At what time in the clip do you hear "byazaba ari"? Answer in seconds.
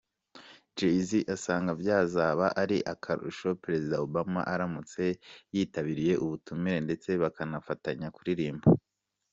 1.81-2.77